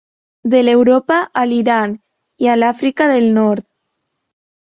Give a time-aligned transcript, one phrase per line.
[0.53, 1.93] De l'Europa a l'Iran
[2.45, 3.67] i a l'Àfrica del Nord.